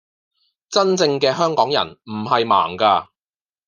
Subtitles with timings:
[0.71, 3.09] 真正嘅香港人唔係盲㗎